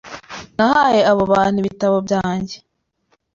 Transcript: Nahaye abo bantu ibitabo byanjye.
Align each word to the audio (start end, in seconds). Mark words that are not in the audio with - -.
Nahaye 0.57 1.01
abo 1.11 1.23
bantu 1.33 1.57
ibitabo 1.61 1.97
byanjye. 2.07 2.55